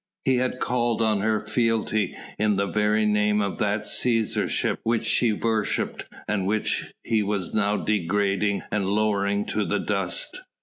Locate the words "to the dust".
9.45-10.41